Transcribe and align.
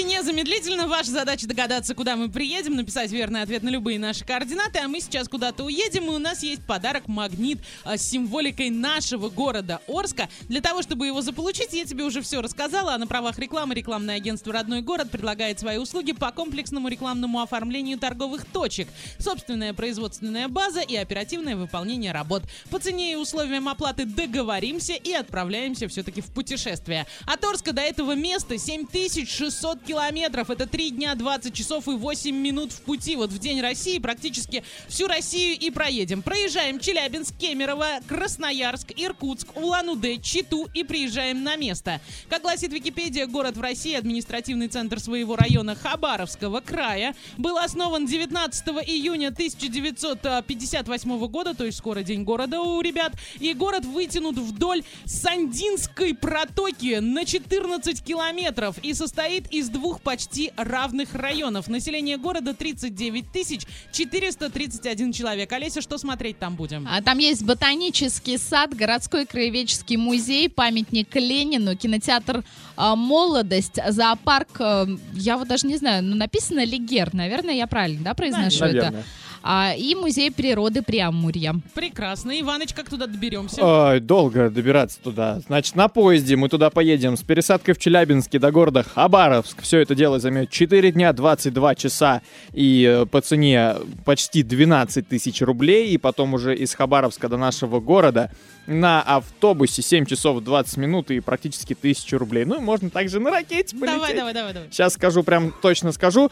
незамедлительно. 0.00 0.88
Ваша 0.88 1.10
задача 1.10 1.46
догадаться, 1.46 1.94
куда 1.94 2.16
мы 2.16 2.30
приедем, 2.30 2.76
написать 2.76 3.10
верный 3.10 3.42
ответ 3.42 3.62
на 3.62 3.68
любые 3.68 3.98
наши 3.98 4.24
координаты. 4.24 4.78
А 4.78 4.88
мы 4.88 5.00
сейчас 5.00 5.28
куда-то 5.28 5.64
уедем, 5.64 6.06
и 6.06 6.08
у 6.14 6.18
нас 6.18 6.42
есть 6.42 6.64
подарок 6.64 7.08
магнит 7.08 7.58
а, 7.84 7.98
с 7.98 8.02
символикой 8.02 8.70
нашего 8.70 9.28
города 9.28 9.80
Орска. 9.86 10.30
Для 10.48 10.62
того, 10.62 10.80
чтобы 10.82 11.06
его 11.06 11.20
заполучить, 11.20 11.72
я 11.72 11.84
тебе 11.84 12.04
уже 12.04 12.22
все 12.22 12.40
рассказала. 12.40 12.94
А 12.94 12.98
на 12.98 13.06
правах 13.06 13.38
рекламы 13.38 13.74
рекламное 13.74 14.16
агентство 14.16 14.52
«Родной 14.52 14.80
город» 14.80 15.10
предлагает 15.10 15.60
свои 15.60 15.76
услуги 15.76 16.12
по 16.12 16.30
комплексному 16.30 16.88
рекламному 16.88 17.42
оформлению 17.42 17.98
торговых 17.98 18.46
точек. 18.46 18.88
Собственная 19.18 19.74
производственная 19.74 20.48
база 20.48 20.80
и 20.80 20.96
оперативное 20.96 21.56
выполнение 21.56 22.12
работ. 22.12 22.44
По 22.70 22.78
цене 22.78 23.12
и 23.12 23.16
условиям 23.16 23.68
оплаты 23.68 24.06
договоримся 24.06 24.94
и 24.94 25.12
отправляемся 25.12 25.88
все-таки 25.88 26.22
в 26.22 26.26
путешествие. 26.26 27.06
От 27.26 27.44
Орска 27.44 27.72
до 27.72 27.82
этого 27.82 28.14
места 28.14 28.56
7600 28.56 29.81
километров. 29.82 30.50
Это 30.50 30.66
3 30.66 30.90
дня, 30.90 31.14
20 31.14 31.54
часов 31.54 31.88
и 31.88 31.92
8 31.92 32.34
минут 32.34 32.72
в 32.72 32.80
пути. 32.82 33.16
Вот 33.16 33.30
в 33.30 33.38
День 33.38 33.60
России 33.60 33.98
практически 33.98 34.62
всю 34.88 35.06
Россию 35.06 35.58
и 35.58 35.70
проедем. 35.70 36.22
Проезжаем 36.22 36.78
Челябинск, 36.78 37.34
Кемерово, 37.38 38.00
Красноярск, 38.08 38.92
Иркутск, 38.96 39.56
Улан-Удэ, 39.56 40.18
Читу 40.18 40.68
и 40.72 40.84
приезжаем 40.84 41.42
на 41.42 41.56
место. 41.56 42.00
Как 42.28 42.42
гласит 42.42 42.72
Википедия, 42.72 43.26
город 43.26 43.56
в 43.56 43.60
России, 43.60 43.94
административный 43.94 44.68
центр 44.68 45.00
своего 45.00 45.36
района 45.36 45.74
Хабаровского 45.74 46.60
края, 46.60 47.14
был 47.36 47.58
основан 47.58 48.06
19 48.06 48.68
июня 48.86 49.28
1958 49.28 51.26
года, 51.26 51.54
то 51.54 51.64
есть 51.64 51.78
скоро 51.78 52.02
день 52.02 52.22
города 52.24 52.60
у 52.60 52.80
ребят, 52.80 53.14
и 53.40 53.52
город 53.54 53.84
вытянут 53.84 54.38
вдоль 54.38 54.84
Сандинской 55.04 56.14
протоки 56.14 56.98
на 57.00 57.24
14 57.24 58.02
километров 58.04 58.78
и 58.82 58.94
состоит 58.94 59.52
из 59.52 59.68
двух 59.72 60.00
почти 60.00 60.52
равных 60.56 61.14
районов. 61.14 61.68
Население 61.68 62.18
города 62.18 62.54
39 62.54 63.32
тысяч 63.32 63.62
431 63.92 65.12
человек. 65.12 65.52
Олеся, 65.52 65.80
что 65.80 65.98
смотреть 65.98 66.38
там 66.38 66.54
будем? 66.54 66.86
А 66.88 67.02
там 67.02 67.18
есть 67.18 67.42
ботанический 67.42 68.38
сад, 68.38 68.74
городской 68.74 69.26
краеведческий 69.26 69.96
музей, 69.96 70.48
памятник 70.48 71.14
Ленину, 71.16 71.76
кинотеатр 71.76 72.44
а, 72.76 72.94
«Молодость», 72.94 73.78
зоопарк, 73.88 74.60
а, 74.60 74.86
я 75.14 75.36
вот 75.36 75.48
даже 75.48 75.66
не 75.66 75.76
знаю, 75.76 76.04
но 76.04 76.14
написано 76.14 76.64
«Лигер», 76.64 77.14
наверное, 77.14 77.54
я 77.54 77.66
правильно, 77.66 78.04
да, 78.04 78.14
произношу 78.14 78.60
Наверное. 78.60 78.88
это? 78.90 79.04
А, 79.42 79.74
и 79.76 79.94
музей 79.94 80.30
природы 80.30 80.82
Преамурья. 80.82 81.54
Прекрасно. 81.74 82.38
Иваныч, 82.40 82.74
как 82.74 82.88
туда 82.88 83.06
доберемся? 83.06 83.60
Ой, 83.62 84.00
долго 84.00 84.50
добираться 84.50 84.98
туда. 85.00 85.40
Значит, 85.46 85.74
на 85.74 85.88
поезде 85.88 86.36
мы 86.36 86.48
туда 86.48 86.70
поедем 86.70 87.16
с 87.16 87.22
пересадкой 87.22 87.74
в 87.74 87.78
Челябинске 87.78 88.38
до 88.38 88.50
города 88.52 88.82
Хабаровск. 88.82 89.62
Все 89.62 89.80
это 89.80 89.94
дело 89.94 90.18
займет 90.20 90.50
4 90.50 90.92
дня, 90.92 91.12
22 91.12 91.74
часа 91.74 92.22
и 92.52 93.02
э, 93.02 93.06
по 93.06 93.20
цене 93.20 93.74
почти 94.04 94.42
12 94.42 95.08
тысяч 95.08 95.40
рублей. 95.42 95.90
И 95.90 95.98
потом 95.98 96.34
уже 96.34 96.54
из 96.56 96.74
Хабаровска 96.74 97.28
до 97.28 97.36
нашего 97.36 97.80
города 97.80 98.30
на 98.66 99.02
автобусе 99.02 99.82
7 99.82 100.06
часов 100.06 100.42
20 100.42 100.76
минут 100.76 101.10
и 101.10 101.20
практически 101.20 101.72
1000 101.72 102.18
рублей. 102.18 102.44
Ну 102.44 102.56
и 102.56 102.60
можно 102.60 102.90
также 102.90 103.18
на 103.18 103.30
ракете 103.30 103.76
полететь. 103.76 103.96
Давай, 103.96 104.14
давай, 104.14 104.34
давай, 104.34 104.52
давай. 104.54 104.68
Сейчас 104.70 104.94
скажу, 104.94 105.22
прям 105.24 105.52
точно 105.60 105.92
скажу. 105.92 106.30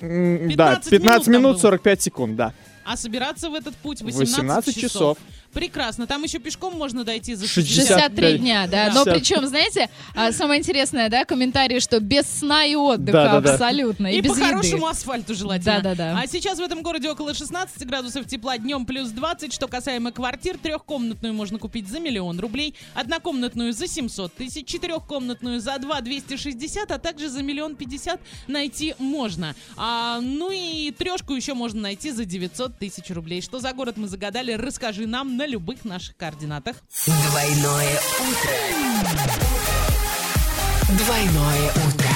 А, 0.00 0.04
м, 0.04 0.48
да, 0.56 0.74
15 0.76 0.90
15 0.90 1.28
минут 1.28 1.40
минут 1.40 1.52
было. 1.56 1.60
45 1.60 2.02
секунд, 2.02 2.36
да. 2.36 2.52
А 2.84 2.96
собираться 2.96 3.50
в 3.50 3.54
этот 3.54 3.74
путь 3.76 4.00
18, 4.02 4.36
18 4.36 4.80
часов. 4.80 5.18
Прекрасно. 5.56 6.06
Там 6.06 6.22
еще 6.22 6.38
пешком 6.38 6.74
можно 6.74 7.02
дойти 7.02 7.34
за 7.34 7.46
60. 7.48 7.88
63 7.88 8.38
дня, 8.38 8.66
да. 8.66 8.90
Но 8.92 9.04
60. 9.04 9.14
причем, 9.14 9.46
знаете, 9.46 9.88
а, 10.14 10.30
самое 10.30 10.60
интересное, 10.60 11.08
да, 11.08 11.24
комментарий, 11.24 11.80
что 11.80 11.98
без 11.98 12.26
сна 12.26 12.66
и 12.66 12.74
отдыха 12.74 13.38
абсолютно. 13.38 14.08
И, 14.08 14.18
И, 14.18 14.20
без 14.20 14.32
по 14.32 14.36
еды. 14.36 14.46
хорошему 14.48 14.86
асфальту 14.86 15.34
желательно. 15.34 15.80
Да-да-да. 15.80 16.20
А 16.22 16.26
сейчас 16.26 16.58
в 16.58 16.62
этом 16.62 16.82
городе 16.82 17.08
около 17.08 17.32
16 17.32 17.86
градусов 17.86 18.26
тепла, 18.26 18.58
днем 18.58 18.84
плюс 18.84 19.08
20. 19.08 19.50
Что 19.50 19.66
касаемо 19.66 20.12
квартир, 20.12 20.58
трехкомнатную 20.58 21.32
можно 21.32 21.58
купить 21.58 21.88
за 21.88 22.00
миллион 22.00 22.38
рублей, 22.38 22.74
однокомнатную 22.92 23.72
за 23.72 23.86
700 23.86 24.34
тысяч, 24.34 24.66
четырехкомнатную 24.66 25.60
за 25.60 25.78
2 25.78 26.02
260, 26.02 26.90
а 26.90 26.98
также 26.98 27.30
за 27.30 27.42
миллион 27.42 27.76
пятьдесят 27.76 28.20
найти 28.46 28.94
можно. 28.98 29.54
А, 29.78 30.20
ну 30.20 30.50
и 30.52 30.90
трешку 30.90 31.32
еще 31.32 31.54
можно 31.54 31.80
найти 31.80 32.10
за 32.10 32.26
900 32.26 32.78
тысяч 32.78 33.08
рублей. 33.08 33.40
Что 33.40 33.58
за 33.58 33.72
город 33.72 33.96
мы 33.96 34.06
загадали, 34.06 34.52
расскажи 34.52 35.06
нам 35.06 35.38
на 35.38 35.45
любых 35.46 35.84
наших 35.84 36.16
координатах. 36.16 36.76
Двойное 37.06 38.00
утро. 38.20 38.52
Двойное 40.88 41.70
утро. 41.70 42.10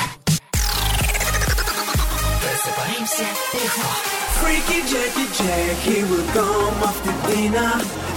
Просыпаемся 2.40 3.26
легко. 3.54 4.20
Freaky 4.40 4.80
Jackie 4.88 5.28
Jack, 5.36 5.76
he 5.84 6.02
will 6.04 6.24
come 6.32 6.82
after 6.82 7.12
dinner. 7.28 7.72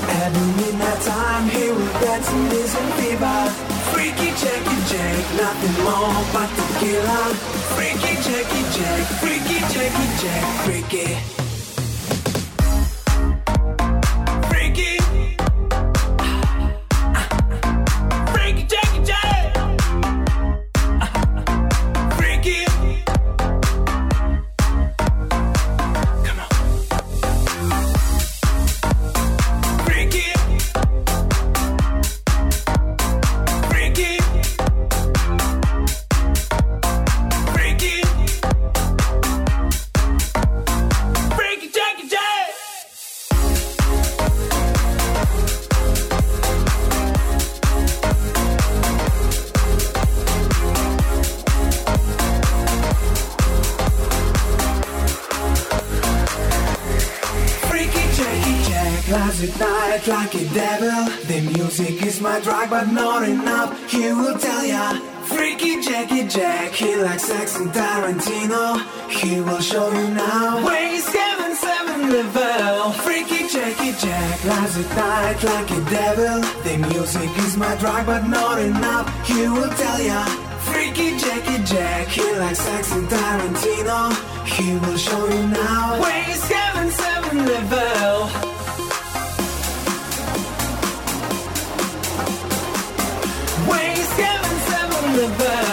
At 0.08 0.32
midnight 0.58 1.02
time, 1.02 1.50
he 1.50 1.70
will 1.72 1.94
dance 2.00 2.32
in 2.32 2.50
his 2.50 2.74
fever. 2.98 3.52
Freaky 3.92 4.32
Jackie 4.42 4.82
Jack, 4.90 5.24
nothing 5.36 5.84
more 5.84 6.24
but 6.32 6.50
tequila. 6.56 7.34
Freaky 7.76 8.16
Jackie 8.24 8.66
Jack, 8.76 9.04
Freaky 9.22 9.60
Jackie 9.74 10.10
Jack. 10.22 10.44
Freaky. 10.66 11.43
Night 60.08 60.34
like 60.34 60.36
a 60.36 60.46
devil. 60.54 61.06
The 61.28 61.42
music 61.58 62.04
is 62.04 62.22
my 62.22 62.40
drug, 62.40 62.70
but 62.70 62.92
not 62.92 63.28
enough. 63.28 63.90
He 63.90 64.12
will 64.12 64.38
tell 64.38 64.66
ya. 64.66 65.00
Freaky 65.26 65.82
Jackie 65.82 66.28
Jack, 66.28 66.72
he 66.72 66.96
likes 66.96 67.24
sex 67.24 67.60
and 67.60 67.70
Tarantino. 67.72 68.80
He 69.10 69.40
will 69.42 69.62
show 69.62 69.92
you 69.92 70.08
now. 70.10 70.68
He's 70.68 71.06
Kevin 71.10 71.56
Seven 71.56 72.12
level. 72.12 72.92
Freaky 72.92 73.48
Jackie 73.48 73.94
Jack 73.94 74.46
lies 74.46 74.78
at 74.78 74.90
night 74.96 75.44
like 75.44 75.72
a 75.72 75.82
devil. 75.90 76.42
The 76.64 76.78
music 76.90 77.30
is 77.46 77.58
my 77.58 77.76
drug, 77.78 78.06
but 78.06 78.28
not 78.28 78.60
enough. 78.60 79.08
He 79.26 79.48
will 79.48 79.70
tell 79.70 80.02
ya. 80.02 80.26
Freaky 80.68 81.18
Jackie 81.18 81.64
Jack, 81.64 82.08
he 82.08 82.36
likes 82.36 82.60
sex 82.60 82.92
and 82.92 83.08
Tarantino. 83.08 84.00
He 84.46 84.76
will 84.80 84.98
show 84.98 85.28
you 85.30 85.48
now. 85.48 86.02
He's 86.04 86.44
Kevin 86.48 86.92
Seven 86.92 87.46
level. 87.46 88.53
goodbye 95.24 95.73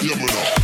criminal. 0.00 0.59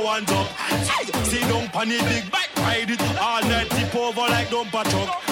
your 0.00 0.12
hands 0.12 0.32
up. 0.32 0.48
See 1.26 1.40
don't 1.48 1.68
panic, 1.72 2.00
big 2.08 2.30
bike 2.30 2.50
ride 2.56 2.90
it 2.90 3.00
all 3.20 3.42
night, 3.42 3.68
tip 3.70 3.94
over 3.94 4.20
like 4.20 4.50
don't 4.50 4.68
dumper 4.68 4.84
truck. 4.90 5.22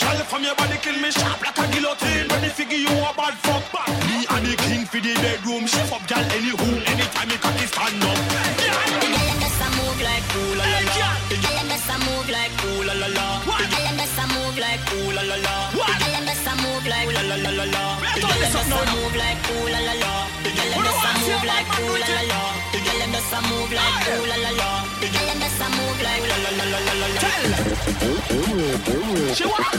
Girl 0.00 0.18
from 0.26 0.42
your 0.44 0.54
body 0.56 0.76
kill 0.82 0.98
me 1.00 1.10
sharp 1.10 1.40
like 1.42 1.58
a 1.58 1.66
guillotine. 1.72 2.28
Ready 2.28 2.48
figure 2.48 2.78
you 2.78 2.90
a 2.90 3.12
bad 3.16 3.34
fuck 3.44 3.64
back. 3.72 3.88
Me 4.08 4.26
and 4.28 4.46
the 4.46 4.54
king 4.64 4.84
for 4.84 5.00
the 5.00 5.14
bedroom. 5.22 5.66
Shift 5.66 5.92
up, 5.92 6.02
girl, 6.08 6.24
any 6.36 6.52
room, 6.52 6.82
anytime 6.86 7.30
you 7.30 7.38
cocky 7.38 7.66
stand 7.66 8.02
up. 8.02 8.18
Girl, 8.32 9.30
best 9.40 9.62
I 9.62 9.68
move 9.78 10.00
like 10.02 10.26
ooh 10.36 10.58
la 10.58 10.64
la 10.72 10.80
la. 10.98 11.08
Girl, 11.30 11.58
best 11.70 11.90
I 11.90 11.96
move 12.06 12.30
like 12.34 12.54
ooh 12.66 12.82
la 12.86 12.94
la 13.00 13.08
la. 13.16 13.26
Girl, 13.46 13.92
move 14.32 14.58
like 14.58 14.92
ooh 14.92 15.10
la 15.12 15.22
la 15.22 15.36
la. 15.36 15.54
Girl, 15.72 16.16
best 16.26 16.48
I 16.48 16.54
move 16.62 16.86
like 16.90 17.08
ooh 17.08 17.12
la 17.12 17.22
la 17.22 17.50
la 17.58 17.64
la. 17.74 17.84
Girl, 18.18 18.34
best 18.42 18.56
I 18.56 18.74
move 18.90 19.16
like 19.16 19.48
ooh 19.52 19.66
la 19.72 19.80
la 19.88 19.94
la. 20.02 20.12
Girl, 20.42 20.72
best 20.82 21.06
I 21.06 21.12
move 21.22 21.44
like 21.46 21.70
ooh 21.78 21.96
la 22.02 22.08
la 22.08 22.22
la. 22.32 22.61
I 23.34 23.40
move 23.48 23.72
like 23.72 24.08
ooh 24.12 24.26
la 24.28 24.36
la 24.36 24.50
la. 24.60 24.68
The 25.00 25.08
girl 25.08 25.32
move 25.72 26.00
like 26.02 26.24
la 26.28 26.36
la 26.44 26.50
la 26.58 26.64
la 26.68 26.92
la 27.00 27.06
la. 27.06 27.20
Tell. 27.24 27.44
She 29.34 29.44
what? 29.44 29.72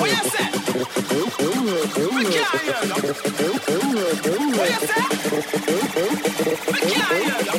What 0.00 0.08
you 0.08 0.22
say? 0.32 0.46
Can't 2.32 2.60
hear 2.64 2.82
no. 2.88 2.96
What 4.56 4.68
you 4.70 4.80
say? 4.88 5.04
Can't 6.80 7.12
hear 7.24 7.40
no. 7.44 7.54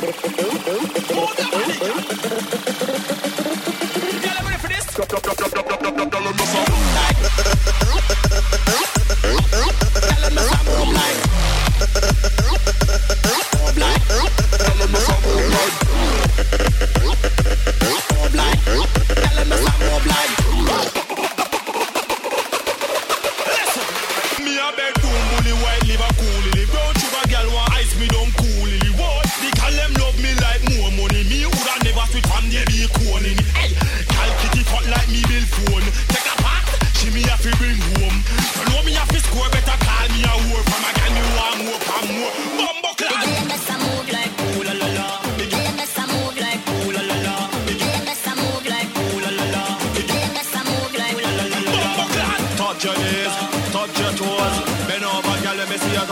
Move 1.14 1.32
the 1.36 1.44
money. 1.52 1.76
Ready 4.42 4.58
for 4.58 4.68
this. 4.68 4.86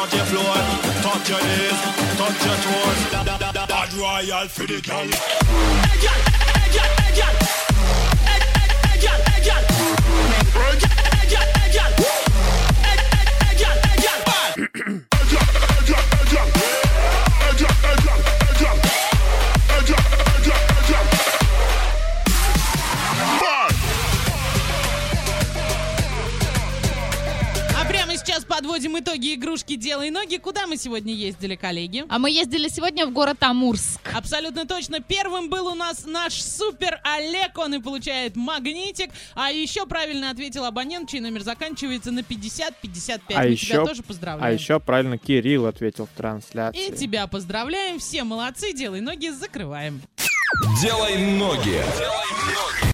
Touch 0.04 0.16
your 0.16 0.26
floor. 0.26 0.54
Touch 1.02 1.28
your 1.30 1.40
knees, 1.40 1.80
touch 2.18 2.44
your 2.44 2.56
toes. 2.64 3.00
Bad 3.68 3.92
royal 3.94 4.48
for 4.48 4.66
the 4.66 4.80
girl. 4.82 4.98
Hey, 4.98 5.10
girl, 6.02 6.20
hey, 6.44 6.68
girl, 6.74 6.90
hey, 7.00 7.14
girl. 7.16 7.34
Hey, 8.28 8.38
girl, 9.00 9.20
hey, 9.24 9.40
girl. 9.44 9.62
Hey, 10.04 11.28
girl, 11.28 11.48
hey, 11.56 11.72
girl, 11.72 12.03
подводим 28.94 28.98
итоги 28.98 29.34
игрушки 29.34 29.76
«Делай 29.76 30.10
ноги». 30.10 30.36
Куда 30.36 30.66
мы 30.66 30.76
сегодня 30.76 31.12
ездили, 31.12 31.56
коллеги? 31.56 32.04
А 32.08 32.18
мы 32.18 32.30
ездили 32.30 32.68
сегодня 32.68 33.06
в 33.06 33.12
город 33.12 33.42
Амурск. 33.42 34.00
Абсолютно 34.14 34.66
точно. 34.66 35.00
Первым 35.00 35.48
был 35.48 35.66
у 35.66 35.74
нас 35.74 36.04
наш 36.06 36.34
супер 36.34 37.00
Олег. 37.02 37.56
Он 37.58 37.74
и 37.74 37.80
получает 37.80 38.36
магнитик. 38.36 39.10
А 39.34 39.50
еще 39.50 39.86
правильно 39.86 40.30
ответил 40.30 40.64
абонент, 40.64 41.10
чей 41.10 41.20
номер 41.20 41.42
заканчивается 41.42 42.10
на 42.10 42.22
5055. 42.22 43.36
А 43.36 43.42
Мы 43.42 43.48
еще, 43.48 43.66
тебя 43.66 43.84
тоже 43.84 44.02
поздравляем. 44.02 44.50
а 44.50 44.52
еще 44.54 44.80
правильно 44.80 45.18
Кирилл 45.18 45.66
ответил 45.66 46.06
в 46.06 46.16
трансляции. 46.16 46.88
И 46.88 46.96
тебя 46.96 47.26
поздравляем. 47.26 47.98
Все 47.98 48.24
молодцы. 48.24 48.72
Делай 48.72 49.00
ноги, 49.00 49.28
закрываем. 49.30 50.02
Делай 50.80 51.18
ноги. 51.18 51.80